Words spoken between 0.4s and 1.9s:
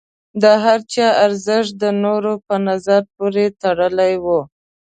د هر چا ارزښت د